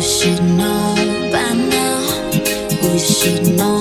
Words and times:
should 0.00 0.42
know 0.42 0.94
by 1.30 1.52
now. 1.52 2.30
We 2.82 2.98
should 2.98 3.54
know. 3.56 3.79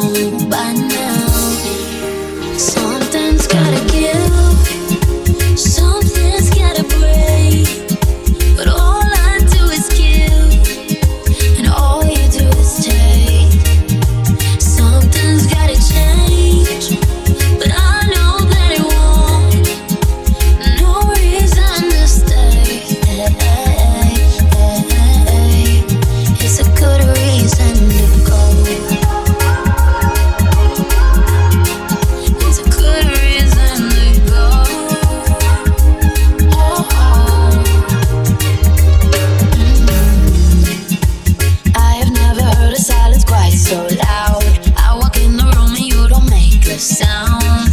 so 43.69 43.85
loud. 44.01 44.43
I 44.77 44.97
walk 44.99 45.15
in 45.17 45.37
the 45.37 45.45
room 45.55 45.77
and 45.77 45.85
you 45.85 46.07
don't 46.09 46.27
make 46.27 46.65
a 46.65 46.79
sound. 46.79 47.69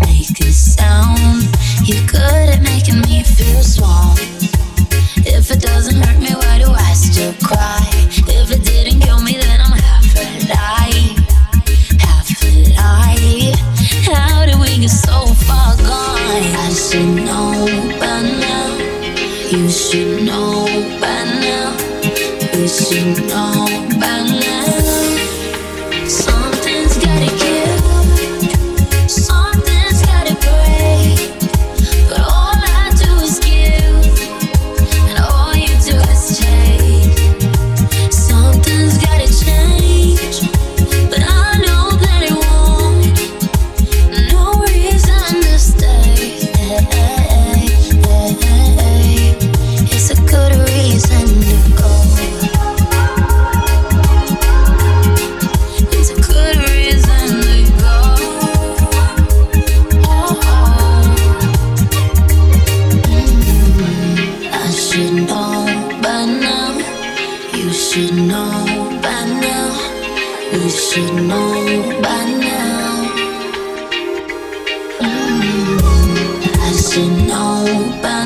Make 0.00 0.40
a 0.40 0.50
sound. 0.50 1.44
You're 1.84 2.06
good 2.06 2.48
at 2.48 2.62
making 2.62 3.02
me 3.02 3.22
feel 3.22 3.62
small. 3.62 4.14
If 5.36 5.50
it 5.50 5.60
doesn't 5.60 6.00
hurt 6.00 6.18
me, 6.20 6.32
why 6.42 6.56
do 6.64 6.70
I 6.72 6.94
still 6.94 7.34
cry? 7.44 7.84
If 8.32 8.50
it 8.50 8.64
didn't 8.64 9.00
kill 9.00 9.20
me, 9.20 9.36
then 9.36 9.60
I'm 9.60 9.76
half. 9.76 10.06
Half. 12.00 12.26
How 14.08 14.46
did 14.46 14.58
we 14.58 14.78
get 14.80 14.88
so 14.88 15.26
far 15.44 15.76
gone? 15.76 16.44
I 16.64 16.72
should 16.72 17.12
know 17.26 17.66
now. 18.40 18.68
You 19.50 19.68
should 19.68 20.22
know. 20.22 20.59
Mm, 75.00 75.66
should 76.78 77.12
know 77.26 78.00
by 78.00 78.19